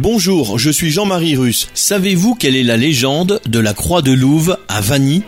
Bonjour, 0.00 0.60
je 0.60 0.70
suis 0.70 0.90
Jean-Marie 0.90 1.34
Russe. 1.34 1.68
Savez-vous 1.74 2.36
quelle 2.36 2.54
est 2.54 2.62
la 2.62 2.76
légende 2.76 3.40
de 3.46 3.58
la 3.58 3.74
croix 3.74 4.00
de 4.00 4.12
Louve 4.12 4.56
à 4.68 4.80
Vanny? 4.80 5.24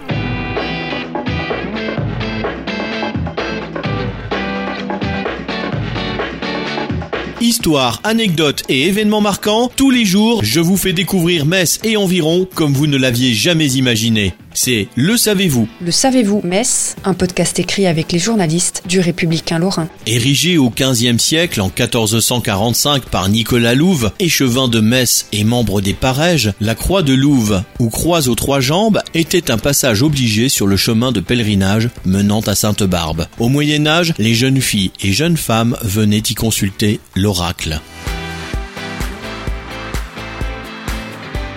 Histoire, 7.50 8.00
anecdotes 8.04 8.62
et 8.68 8.86
événements 8.86 9.20
marquants, 9.20 9.72
tous 9.74 9.90
les 9.90 10.04
jours, 10.04 10.44
je 10.44 10.60
vous 10.60 10.76
fais 10.76 10.92
découvrir 10.92 11.46
Metz 11.46 11.80
et 11.82 11.96
environ 11.96 12.46
comme 12.54 12.72
vous 12.72 12.86
ne 12.86 12.96
l'aviez 12.96 13.34
jamais 13.34 13.72
imaginé. 13.72 14.34
C'est 14.52 14.88
Le 14.96 15.16
Savez-vous. 15.16 15.68
Le 15.80 15.90
Savez-vous 15.90 16.40
Metz, 16.44 16.96
un 17.04 17.14
podcast 17.14 17.58
écrit 17.58 17.86
avec 17.86 18.10
les 18.12 18.18
journalistes 18.18 18.82
du 18.86 19.00
Républicain 19.00 19.58
Lorrain. 19.58 19.88
Érigé 20.06 20.58
au 20.58 20.70
XVe 20.70 21.18
siècle 21.18 21.60
en 21.60 21.66
1445 21.66 23.04
par 23.04 23.28
Nicolas 23.28 23.74
Louve, 23.74 24.10
échevin 24.18 24.68
de 24.68 24.80
Metz 24.80 25.26
et 25.32 25.44
membre 25.44 25.80
des 25.80 25.94
Parèges, 25.94 26.52
la 26.60 26.74
croix 26.74 27.02
de 27.02 27.14
Louve, 27.14 27.62
ou 27.78 27.90
croix 27.90 28.28
aux 28.28 28.34
trois 28.34 28.60
jambes, 28.60 29.00
était 29.14 29.50
un 29.50 29.58
passage 29.58 30.02
obligé 30.02 30.48
sur 30.48 30.66
le 30.66 30.76
chemin 30.76 31.12
de 31.12 31.20
pèlerinage 31.20 31.88
menant 32.04 32.40
à 32.40 32.54
Sainte-Barbe. 32.54 33.26
Au 33.38 33.48
Moyen 33.48 33.86
Âge, 33.86 34.14
les 34.18 34.34
jeunes 34.34 34.60
filles 34.60 34.90
et 35.00 35.12
jeunes 35.12 35.36
femmes 35.36 35.76
venaient 35.82 36.18
y 36.18 36.34
consulter 36.34 37.00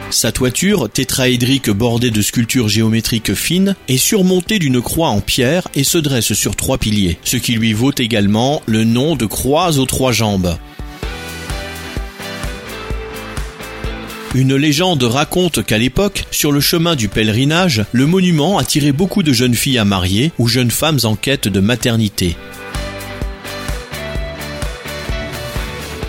Sa 0.09 0.31
toiture, 0.31 0.89
tétraédrique 0.89 1.69
bordée 1.71 2.11
de 2.11 2.21
sculptures 2.21 2.69
géométriques 2.69 3.33
fines, 3.33 3.75
est 3.87 3.97
surmontée 3.97 4.59
d'une 4.59 4.81
croix 4.81 5.09
en 5.09 5.19
pierre 5.19 5.67
et 5.75 5.83
se 5.83 5.97
dresse 5.97 6.33
sur 6.33 6.55
trois 6.55 6.77
piliers, 6.77 7.17
ce 7.23 7.35
qui 7.35 7.53
lui 7.53 7.73
vaut 7.73 7.91
également 7.97 8.61
le 8.65 8.83
nom 8.83 9.15
de 9.15 9.25
croix 9.25 9.77
aux 9.79 9.85
trois 9.85 10.11
jambes. 10.11 10.55
Une 14.35 14.55
légende 14.55 15.03
raconte 15.03 15.63
qu'à 15.63 15.77
l'époque, 15.77 16.25
sur 16.31 16.51
le 16.51 16.59
chemin 16.59 16.95
du 16.95 17.07
pèlerinage, 17.07 17.83
le 17.91 18.07
monument 18.07 18.57
attirait 18.57 18.91
beaucoup 18.91 19.21
de 19.21 19.33
jeunes 19.33 19.53
filles 19.53 19.79
à 19.79 19.85
marier 19.85 20.31
ou 20.39 20.47
jeunes 20.47 20.71
femmes 20.71 20.99
en 21.03 21.15
quête 21.15 21.47
de 21.47 21.59
maternité. 21.59 22.35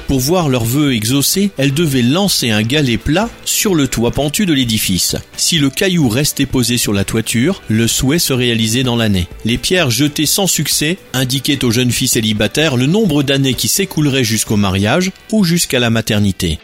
Pour 0.07 0.21
voir 0.21 0.51
leurs 0.51 0.65
vœux 0.65 0.93
exaucés, 0.93 1.51
elles 1.57 1.73
devaient 1.73 2.03
lancer 2.03 2.51
un 2.51 2.63
galet 2.63 2.99
plat 2.99 3.31
sur 3.47 3.75
le 3.75 3.89
toit 3.89 4.11
pentu 4.11 4.45
de 4.45 4.53
l'édifice. 4.53 5.17
Si 5.37 5.59
le 5.59 5.71
caillou 5.71 6.09
restait 6.09 6.45
posé 6.45 6.77
sur 6.77 6.93
la 6.93 7.05
toiture, 7.05 7.63
le 7.69 7.89
souhait 7.89 8.19
se 8.19 8.35
réalisait 8.35 8.83
dans 8.83 8.97
l'année. 8.97 9.29
Les 9.47 9.57
pierres 9.57 9.91
jetées 9.91 10.27
sans 10.27 10.47
succès 10.47 10.99
indiquaient 11.15 11.65
aux 11.65 11.71
jeunes 11.71 11.91
filles 11.91 12.09
célibataires 12.09 12.77
le 12.77 12.87
nombre 12.87 13.23
d'années 13.23 13.55
qui 13.55 13.69
s'écouleraient 13.69 14.25
jusqu'au 14.25 14.57
mariage 14.57 15.11
ou 15.33 15.43
jusqu'à 15.43 15.81
la 15.81 15.89
maternité. 15.89 16.59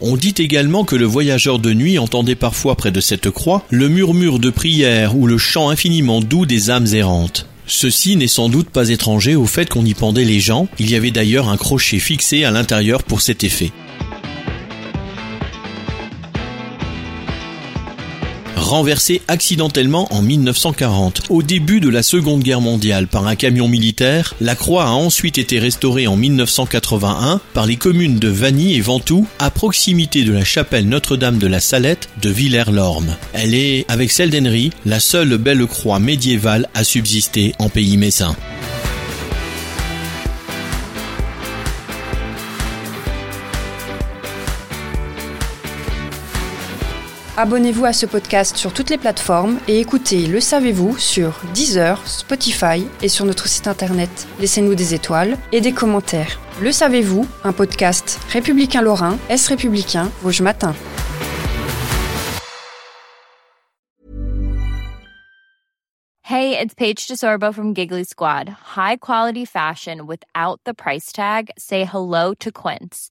On 0.00 0.16
dit 0.16 0.34
également 0.38 0.84
que 0.84 0.96
le 0.96 1.06
voyageur 1.06 1.58
de 1.58 1.72
nuit 1.72 1.98
entendait 1.98 2.34
parfois 2.34 2.74
près 2.74 2.90
de 2.90 3.00
cette 3.00 3.30
croix 3.30 3.64
le 3.70 3.88
murmure 3.88 4.40
de 4.40 4.50
prière 4.50 5.16
ou 5.16 5.26
le 5.26 5.38
chant 5.38 5.68
infiniment 5.68 6.20
doux 6.20 6.46
des 6.46 6.70
âmes 6.70 6.88
errantes. 6.92 7.46
Ceci 7.74 8.16
n'est 8.16 8.28
sans 8.28 8.50
doute 8.50 8.68
pas 8.68 8.90
étranger 8.90 9.34
au 9.34 9.46
fait 9.46 9.66
qu'on 9.66 9.86
y 9.86 9.94
pendait 9.94 10.26
les 10.26 10.40
gens, 10.40 10.68
il 10.78 10.90
y 10.90 10.94
avait 10.94 11.10
d'ailleurs 11.10 11.48
un 11.48 11.56
crochet 11.56 11.98
fixé 11.98 12.44
à 12.44 12.50
l'intérieur 12.50 13.02
pour 13.02 13.22
cet 13.22 13.44
effet. 13.44 13.72
Renversé 18.72 19.20
accidentellement 19.28 20.08
en 20.14 20.22
1940. 20.22 21.24
Au 21.28 21.42
début 21.42 21.78
de 21.78 21.90
la 21.90 22.02
Seconde 22.02 22.42
Guerre 22.42 22.62
mondiale 22.62 23.06
par 23.06 23.26
un 23.26 23.36
camion 23.36 23.68
militaire, 23.68 24.34
la 24.40 24.54
croix 24.54 24.84
a 24.84 24.92
ensuite 24.92 25.36
été 25.36 25.58
restaurée 25.58 26.06
en 26.06 26.16
1981 26.16 27.42
par 27.52 27.66
les 27.66 27.76
communes 27.76 28.18
de 28.18 28.28
Vanny 28.28 28.74
et 28.74 28.80
Ventoux 28.80 29.26
à 29.38 29.50
proximité 29.50 30.24
de 30.24 30.32
la 30.32 30.44
chapelle 30.44 30.88
Notre-Dame 30.88 31.36
de 31.36 31.46
la 31.46 31.60
Salette 31.60 32.08
de 32.22 32.30
Villers-Lorme. 32.30 33.14
Elle 33.34 33.54
est, 33.54 33.84
avec 33.88 34.10
celle 34.10 34.30
d'Henry, 34.30 34.70
la 34.86 35.00
seule 35.00 35.36
belle 35.36 35.66
croix 35.66 35.98
médiévale 35.98 36.66
à 36.72 36.82
subsister 36.82 37.54
en 37.58 37.68
pays 37.68 37.98
messin. 37.98 38.34
Abonnez-vous 47.38 47.86
à 47.86 47.94
ce 47.94 48.04
podcast 48.04 48.58
sur 48.58 48.74
toutes 48.74 48.90
les 48.90 48.98
plateformes 48.98 49.58
et 49.66 49.80
écoutez 49.80 50.26
Le 50.26 50.38
Savez-vous 50.38 50.98
sur 50.98 51.40
Deezer, 51.54 52.06
Spotify 52.06 52.86
et 53.00 53.08
sur 53.08 53.24
notre 53.24 53.48
site 53.48 53.66
internet. 53.66 54.28
Laissez-nous 54.38 54.74
des 54.74 54.92
étoiles 54.92 55.38
et 55.50 55.62
des 55.62 55.72
commentaires. 55.72 56.38
Le 56.60 56.70
Savez-vous, 56.70 57.26
un 57.42 57.54
podcast 57.54 58.20
républicain 58.28 58.82
lorrain, 58.82 59.16
Est 59.30 59.48
républicain, 59.48 60.10
Vosges 60.20 60.42
Matin. 60.42 60.74
Hey, 66.24 66.58
it's 66.58 66.74
Paige 66.74 67.08
DeSorbo 67.08 67.54
from 67.54 67.72
Giggly 67.72 68.04
Squad. 68.04 68.50
High 68.76 68.96
quality 68.96 69.46
fashion 69.46 70.06
without 70.06 70.60
the 70.66 70.74
price 70.74 71.12
tag. 71.12 71.50
Say 71.56 71.84
hello 71.86 72.34
to 72.40 72.52
Quince. 72.52 73.10